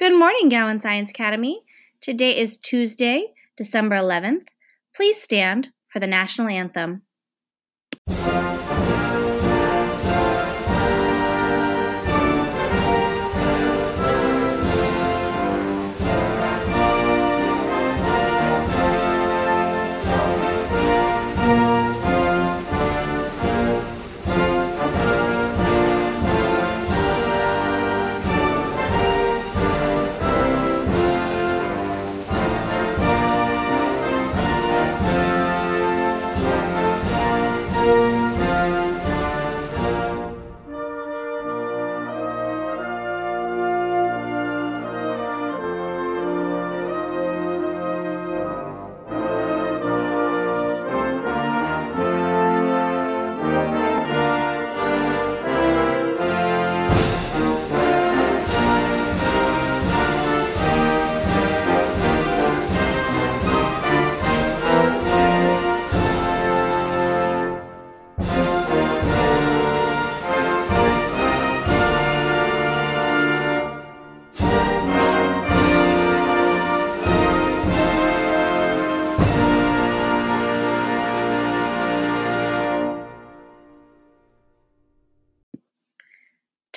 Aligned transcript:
Good 0.00 0.18
morning, 0.18 0.48
Gowan 0.48 0.80
Science 0.80 1.10
Academy. 1.10 1.60
Today 2.00 2.38
is 2.38 2.56
Tuesday, 2.56 3.34
December 3.54 3.96
11th. 3.96 4.46
Please 4.96 5.20
stand 5.20 5.74
for 5.88 6.00
the 6.00 6.06
national 6.06 6.48
anthem. 6.48 7.02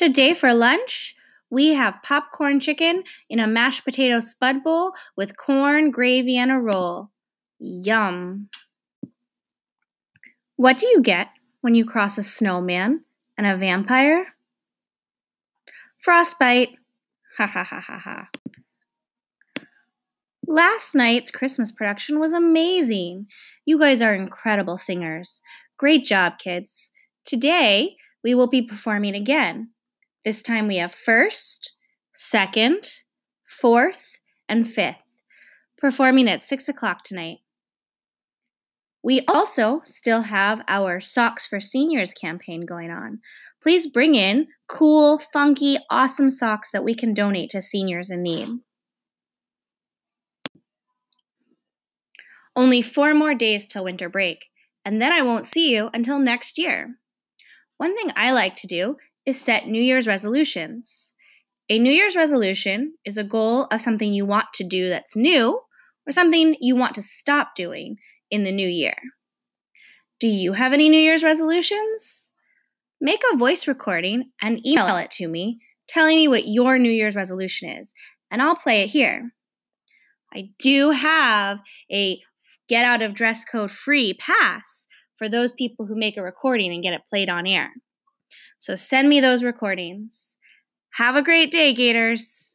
Today 0.03 0.33
for 0.33 0.53
lunch, 0.53 1.15
we 1.49 1.75
have 1.75 2.03
popcorn 2.03 2.59
chicken 2.59 3.03
in 3.29 3.39
a 3.39 3.47
mashed 3.47 3.85
potato 3.85 4.19
spud 4.19 4.61
bowl 4.61 4.91
with 5.15 5.37
corn, 5.37 5.91
gravy, 5.91 6.35
and 6.35 6.51
a 6.51 6.55
roll. 6.55 7.11
Yum. 7.57 8.49
What 10.57 10.77
do 10.77 10.87
you 10.87 11.01
get 11.01 11.29
when 11.61 11.73
you 11.73 11.85
cross 11.85 12.17
a 12.17 12.23
snowman 12.23 13.05
and 13.37 13.47
a 13.47 13.55
vampire? 13.55 14.35
Frostbite. 15.97 16.71
Ha 17.37 17.47
ha 17.47 17.63
ha 17.63 17.79
ha 17.79 17.97
ha. 17.97 18.27
Last 20.45 20.93
night's 20.95 21.31
Christmas 21.31 21.71
production 21.71 22.19
was 22.19 22.33
amazing. 22.33 23.27
You 23.65 23.79
guys 23.79 24.01
are 24.01 24.13
incredible 24.13 24.75
singers. 24.75 25.41
Great 25.77 26.03
job, 26.03 26.39
kids. 26.39 26.91
Today, 27.23 27.95
we 28.21 28.35
will 28.35 28.47
be 28.47 28.61
performing 28.61 29.15
again. 29.15 29.69
This 30.23 30.41
time 30.41 30.67
we 30.67 30.77
have 30.77 30.93
first, 30.93 31.73
second, 32.13 33.03
fourth, 33.43 34.19
and 34.47 34.65
fifth, 34.65 35.21
performing 35.77 36.29
at 36.29 36.39
6 36.39 36.69
o'clock 36.69 37.03
tonight. 37.03 37.39
We 39.03 39.19
also 39.27 39.81
still 39.83 40.21
have 40.21 40.61
our 40.69 41.01
Socks 41.01 41.45
for 41.45 41.59
Seniors 41.59 42.13
campaign 42.13 42.65
going 42.65 42.89
on. 42.89 43.19
Please 43.61 43.85
bring 43.85 44.15
in 44.15 44.47
cool, 44.69 45.17
funky, 45.17 45.77
awesome 45.91 46.29
socks 46.29 46.71
that 46.71 46.85
we 46.85 46.95
can 46.95 47.13
donate 47.13 47.49
to 47.49 47.61
seniors 47.61 48.09
in 48.09 48.23
need. 48.23 48.47
Only 52.55 52.81
four 52.81 53.13
more 53.13 53.35
days 53.35 53.67
till 53.67 53.83
winter 53.83 54.07
break, 54.07 54.45
and 54.85 55.01
then 55.01 55.11
I 55.11 55.21
won't 55.21 55.45
see 55.45 55.69
you 55.73 55.89
until 55.93 56.17
next 56.17 56.57
year. 56.57 56.95
One 57.77 57.97
thing 57.97 58.11
I 58.15 58.31
like 58.31 58.55
to 58.57 58.67
do 58.67 58.97
is 59.25 59.39
set 59.39 59.67
New 59.67 59.81
Year's 59.81 60.07
resolutions. 60.07 61.13
A 61.69 61.79
New 61.79 61.91
Year's 61.91 62.15
resolution 62.15 62.95
is 63.05 63.17
a 63.17 63.23
goal 63.23 63.67
of 63.71 63.81
something 63.81 64.13
you 64.13 64.25
want 64.25 64.47
to 64.55 64.63
do 64.63 64.89
that's 64.89 65.15
new 65.15 65.61
or 66.07 66.11
something 66.11 66.55
you 66.59 66.75
want 66.75 66.95
to 66.95 67.01
stop 67.01 67.55
doing 67.55 67.97
in 68.29 68.43
the 68.43 68.51
new 68.51 68.67
year. 68.67 68.95
Do 70.19 70.27
you 70.27 70.53
have 70.53 70.73
any 70.73 70.89
New 70.89 70.99
Year's 70.99 71.23
resolutions? 71.23 72.31
Make 72.99 73.21
a 73.31 73.37
voice 73.37 73.67
recording 73.67 74.31
and 74.41 74.65
email 74.65 74.97
it 74.97 75.11
to 75.11 75.27
me 75.27 75.59
telling 75.87 76.15
me 76.17 76.27
what 76.27 76.47
your 76.47 76.79
New 76.79 76.91
Year's 76.91 77.15
resolution 77.15 77.69
is, 77.69 77.93
and 78.31 78.41
I'll 78.41 78.55
play 78.55 78.81
it 78.81 78.89
here. 78.89 79.33
I 80.33 80.49
do 80.57 80.91
have 80.91 81.61
a 81.91 82.19
get 82.67 82.85
out 82.85 83.01
of 83.01 83.13
dress 83.13 83.45
code 83.45 83.71
free 83.71 84.13
pass 84.13 84.87
for 85.15 85.29
those 85.29 85.51
people 85.51 85.85
who 85.85 85.95
make 85.95 86.17
a 86.17 86.23
recording 86.23 86.73
and 86.73 86.81
get 86.81 86.93
it 86.93 87.05
played 87.07 87.29
on 87.29 87.45
air. 87.45 87.71
So 88.63 88.75
send 88.75 89.09
me 89.09 89.19
those 89.19 89.43
recordings. 89.43 90.37
Have 90.95 91.15
a 91.17 91.21
great 91.21 91.51
day, 91.51 91.73
Gators. 91.73 92.52